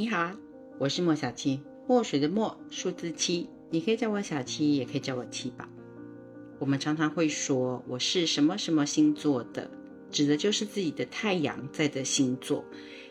[0.00, 0.32] 你好，
[0.78, 5.66] 我是莫小七，墨水的墨，数字七，你可以叫我小七，也可以叫我七宝。
[6.58, 9.70] 我们常常会说我是什么什么星座的，
[10.10, 12.64] 指的就是自己的太阳在的星座。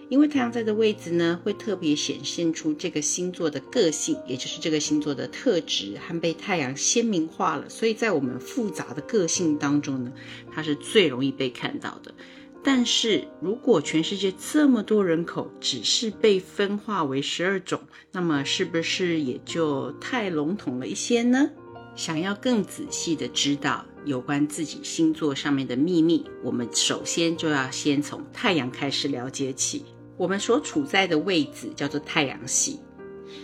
[0.09, 7.69] 因为太阳在的位置呢，会特别显现出这个星座的个性，也就是这个星座的特质，和被太阳鲜明化了。
[7.69, 10.11] 所以在我们复杂的个性当中呢，
[10.51, 12.15] 它是最容易被看到的。
[12.63, 21.49] 但是如果全世界这么多人口，只是被分化为十二种，那么是不是也就太笼统了一些呢？
[21.95, 29.85] 想要更仔细的知道有关自己星座上面的秘密，我们首先就要先从太阳开始了解起。
[30.17, 32.79] 我们所处在的位置叫做太阳系，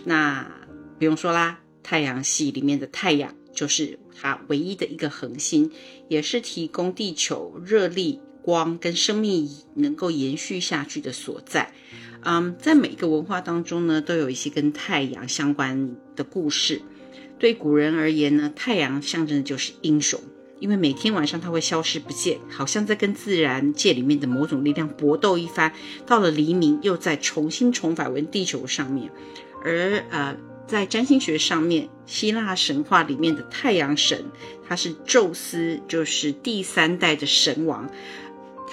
[0.04, 0.46] 那
[0.98, 5.70] 不用说啦，太阳系里面的太阳就是它唯一的一个恒星，
[6.08, 11.72] 也是提供地球热力、光跟生命能够延续下去的所在。
[12.22, 16.80] 嗯，在每个文化当中呢，都有一些跟太阳相关的故事。
[17.40, 20.20] 对古人而言呢，太阳象征的就是英雄。
[20.58, 25.72] 因为每天晚上它会消失不见，好像在跟自然界里面的某种力量搏斗一番。
[26.06, 29.10] 到了黎明，又再重新重返回地球上面。
[29.62, 30.36] 而呃，
[30.66, 34.24] 在占星学上面，希腊神话里面的太阳神，
[34.66, 37.90] 他是宙斯，就是第三代的神王，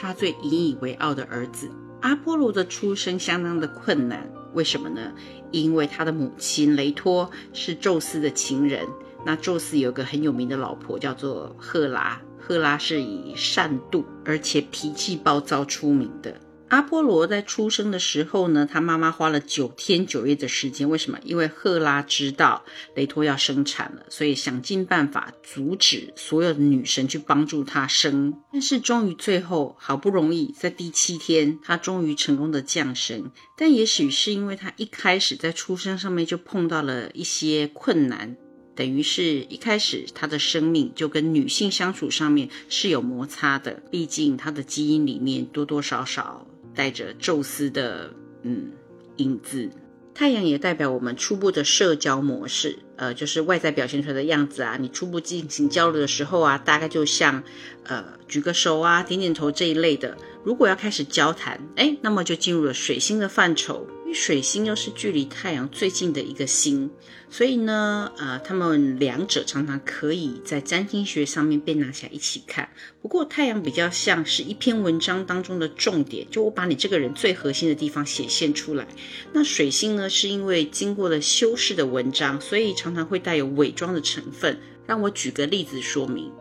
[0.04, 1.72] 他最引以为傲的儿子。
[2.02, 5.14] 阿波罗的出生相当的困难，为什么呢？
[5.52, 8.86] 因为他的母亲雷托是宙斯的情人。
[9.26, 12.22] 那宙斯有个很有名的老婆，叫做赫拉。
[12.38, 16.38] 赫拉是以善妒而且脾气暴躁出名的。
[16.74, 20.90] 阿波罗在出生的时候呢，他妈妈花了九天九夜的时间。
[20.90, 21.20] 为什么？
[21.24, 28.34] 因为赫拉知道雷托要生产了，所以想尽办法阻止所有的女神去帮助他生。
[28.52, 33.30] 但是终于最后好不容易在第七天，他终于成功的降生。
[33.56, 38.36] 但也许是因为他一开始在出生上面就碰到了一些困难。
[38.76, 43.84] 等于是一开始，他的生命就跟女性相处上面是有摩擦的。
[43.92, 48.14] 毕竟他的基因里面多多少少带着宙斯的
[48.44, 48.72] 嗯
[49.18, 49.70] 影子。
[50.16, 54.78] 太阳也代表我们初步的社交模式，呃，就是外在表现出来的样子啊。
[54.80, 57.44] 你初步进行交流的时候啊，大概就像
[57.86, 60.16] 呃举个手啊、点点头这一类的。
[60.44, 63.88] 如果要开始交谈，哎，那么就进入了水星的范畴。
[64.14, 66.90] 水星又是距离太阳最近的一个星，
[67.30, 72.70] 所以呢，呃，他们两者常常可以在占星学上面被拿起来一起看。
[73.02, 78.88] 不过太阳比较像是一篇文章当中的重点，就我把你这个人最核心的地方显现出来。
[79.34, 84.58] 那水星呢，是因为经过了修饰的文章，所以常常会带有伪装的成分。
[84.86, 86.32] 让我举个例子说明，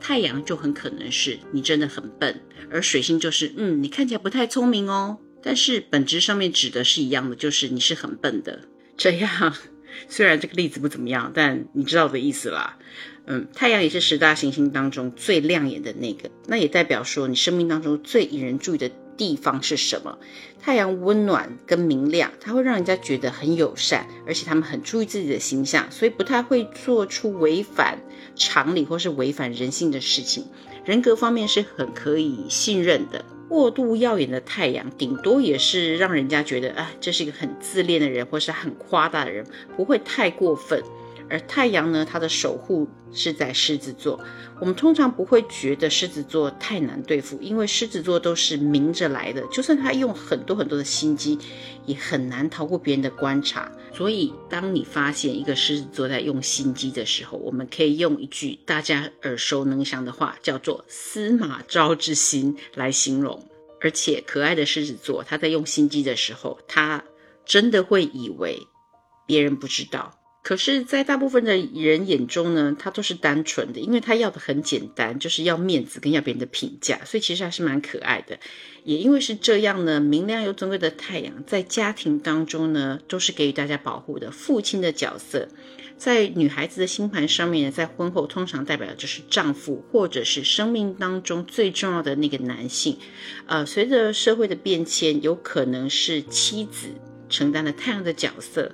[0.00, 2.40] 太阳就很可能是你真的很笨，
[2.70, 5.18] 而水星就是嗯，你看起来不太聪明哦。
[5.42, 8.60] 但是本质上面指的是一样的，就是你是很笨的。
[8.96, 9.54] 这样，
[10.08, 12.78] 虽然这个例子不怎么样，但你知道我的意思啦。
[13.26, 20.18] 嗯，太阳也是十大行星当中最亮眼的那个，那也代表说你生命当中最引人注意的地方是什么？
[20.60, 28.02] 太阳温暖跟明亮，它会让人家觉得很友善，而且他们很注意自己的形象，所以不太会做出违反
[28.34, 30.46] 常理或是违反人性的事情。
[30.84, 33.24] 人格方面是很可以信任的。
[33.50, 39.44] 过度耀眼的太阳，顶多也是让人家觉得，啊，这是一个很自恋的人，或是很夸大的人，
[39.76, 40.80] 不会太过分。
[41.30, 44.18] 而太阳呢，它的守护是在狮子座。
[44.60, 51.38] 我们通常不会觉得狮子座太难对付，因为狮子座都是明着来的，就算他用很多很多的心机，
[51.86, 53.70] 也很难逃过别人的观察。
[53.92, 63.48] 所以，当你发现一个狮子座在用心机的时候，我们可以用一句大家耳熟能详的话，叫做“司马昭之心”来形容。
[63.80, 67.02] 而且，可爱的狮子座，他在用心机的时候，他
[67.46, 68.58] 真的会以为
[69.26, 70.19] 别人不知道。
[70.42, 78.38] 可是，在大部分的人眼中呢，他都是单纯的，因为他要的很简单，就是要面子跟要别人的评价，所以其实还是蛮可爱的。
[78.84, 85.48] 也因为是这样呢，明亮又尊贵的太阳，在家庭当中呢，都是给予大家保护的父亲的角色。
[85.98, 92.96] 在女孩子的星盘上面，在婚后通常代表的就是丈夫，或者是生命当中最重要的那个男性。
[93.44, 96.88] 呃，随着社会的变迁，有可能是妻子
[97.28, 98.72] 承担了太阳的角色。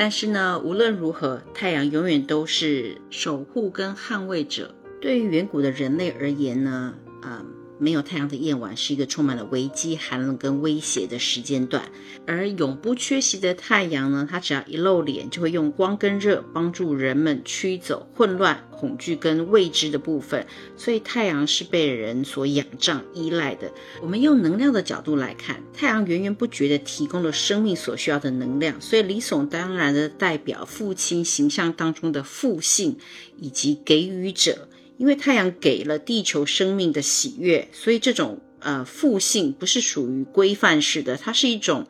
[0.00, 4.72] 但是呢，无论如何，太阳永远都是守护跟捍卫者。
[5.00, 7.44] 对于远古的人类而言呢，啊，
[7.78, 11.90] 没有太阳的夜晚是一个充满了危机、寒冷跟威胁的时间段。
[12.26, 20.46] 而永不缺席的太阳呢，它只要一露脸，就会用光跟热帮助人们驱走混乱、恐惧跟未知的部分。
[20.76, 23.72] 所以太阳是被人所仰仗、依赖的。
[24.02, 32.98] 我们用能量的角度来看，太阳源源不绝地提供了生命所需要的能量，所以理所当然的代表父亲形象当中的父性
[33.38, 34.68] 以及给予者。
[34.98, 41.86] 因为太阳给了地球生命的喜悦，所以这种呃父性不是属于规范式的，它是一种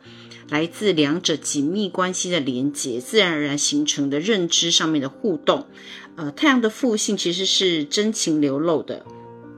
[0.47, 5.65] 来自两者紧密关系的连接，自然而然形成的认知上面的互动。
[6.15, 9.05] 呃，太阳的父性其实是真情流露的，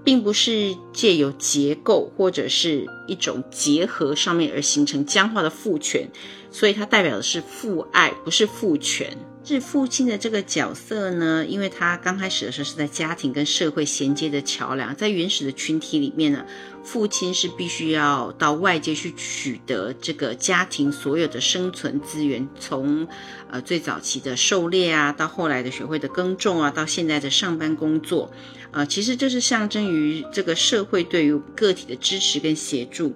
[0.03, 6.09] 并不是借由结构或者是一种结合上面而形成僵化的父权，
[6.51, 9.17] 所以它代表的是父爱，不是父权。
[9.43, 16.45] 是父亲的这个角色呢，因为他刚开始的时候是在家庭跟社会衔接的桥梁，在原始的群体里面呢，
[16.83, 23.07] 父亲是必须要到外界去取得这个家庭所有的生存资源，从
[23.49, 28.31] 呃最早期的狩猎啊，到后来的学会的耕种啊，到现在的上班工作，
[28.71, 33.15] 呃，其实这是象征于这个社会对于个体的支持跟协助，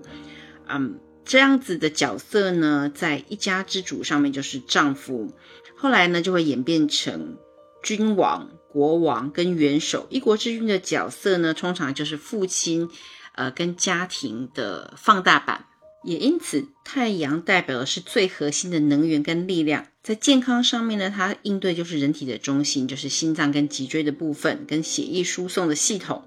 [0.67, 5.31] 嗯，这样子的角色呢，在一家之主上面就是丈夫。
[5.77, 7.37] 后来呢，就会演变成
[7.83, 10.07] 君王、国王跟元首。
[10.09, 12.89] 一国之君的角色呢，通常就是父亲，
[13.35, 15.65] 呃，跟家庭的放大版。
[16.03, 19.87] 也因此，太阳代表的是最核心的能源跟力量。
[20.03, 26.23] 在健康上面呢，它应对就是人体的中心，就是心脏跟脊椎的部分，跟血液输送的系统。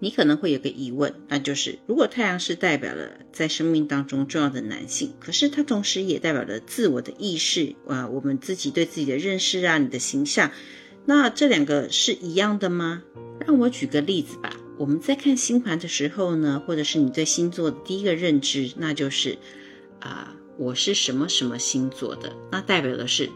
[0.00, 10.50] 你可能会有个疑问，那就是如果太阳是代表了在生命当中重要的男性，可是它同时也代表了自我的意识啊，我们自己对自己的认识啊，你的形象，
[11.04, 13.02] 那这两个是一样的吗？
[13.46, 14.56] 让我举个例子吧。
[14.78, 19.36] 我们在看星盘的时候呢，或者是你对星座的第一个认知，那就是
[19.98, 23.28] 啊，我是什么什么星座的，那代表的是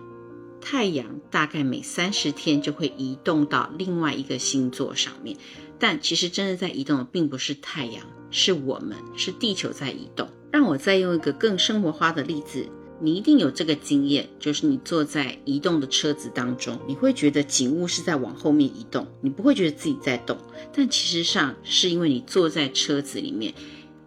[0.65, 5.37] 太阳大概每三十天就会移动到另外一个星座上面。
[5.79, 10.27] 但其实真的在移动的并不是太阳，是我们，是地球在移动。
[10.51, 12.67] 让我再用一个更生活化的例子，
[12.99, 20.39] 你一定有这个经验，就是你坐在移动的车子当中，你会觉得景物是在往后面移动，你不会觉得自己在动，
[20.73, 23.53] 但其实上是因为你坐在车子里面，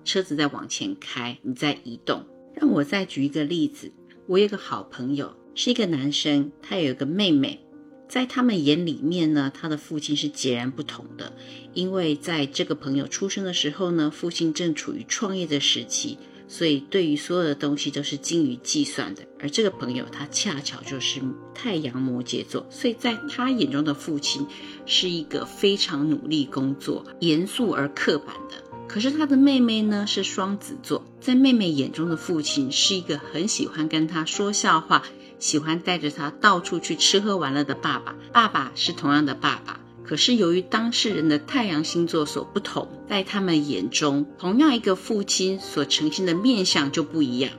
[0.03, 2.25] 车子在往前开，你在移动。
[2.55, 3.91] 让我再举一个例子，
[4.27, 7.61] 我有个好朋友，是一个男生，他有一个妹妹。
[8.09, 11.31] 在他们眼里面呢，他的父亲是截然不同的，
[11.73, 16.17] 因为在这个朋友出生的时候呢，父亲正处于创业的时期，
[16.49, 19.23] 所以对于所有的东西都是精于计算的。
[19.39, 21.21] 而这个朋友他恰巧就是
[21.55, 24.45] 太阳摩羯座，所以在他眼中的父亲
[24.85, 28.66] 是一个非常努力工作、严肃而刻板的。
[28.87, 35.03] 可是他的妹妹呢是双子座，在妹妹眼中的父亲是一个很喜欢跟他说笑话。
[35.39, 47.51] 喜欢带着他到处去吃喝玩乐的爸爸，爸爸是同样的爸爸，可是由于当事人的太阳星座所不同，在他们眼中，同样一个父亲所呈现的面相就不一样。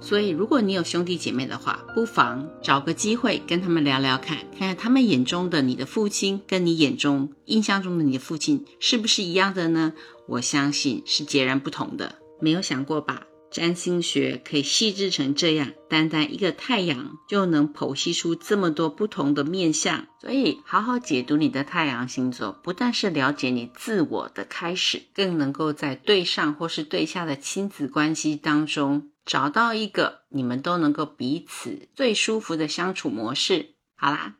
[0.00, 9.94] 所以，如果你有兄弟姐妹的话，不妨找个机会跟他们聊聊看，看看他们眼中的你的父亲，跟你眼中印象中的你的父亲是不是一样的呢？
[10.28, 12.16] 我相信是截然不同的。
[12.40, 13.22] 没有想过吧？
[13.50, 20.06] 占星学可以细致成这样，单单一个太阳就能剖析出这么多不同的面相。
[20.20, 33.74] 所以，好好解读你的太阳星座，不但是了解你自我的开始，更能够在对上或是对下的亲子关系当中，找到一个你们都能够彼此最舒服的相处模式。
[33.96, 34.36] 好啦，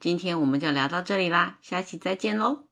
[0.00, 2.69] 今天我们就聊到这里啦，下期再见喽。